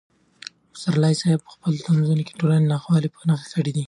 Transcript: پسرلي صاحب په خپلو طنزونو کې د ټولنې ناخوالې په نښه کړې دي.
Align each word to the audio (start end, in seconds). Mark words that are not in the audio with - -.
پسرلي 0.73 1.13
صاحب 1.21 1.39
په 1.45 1.49
خپلو 1.55 1.83
طنزونو 1.85 2.21
کې 2.25 2.31
د 2.33 2.37
ټولنې 2.41 2.69
ناخوالې 2.71 3.09
په 3.15 3.19
نښه 3.29 3.47
کړې 3.53 3.71
دي. 3.75 3.79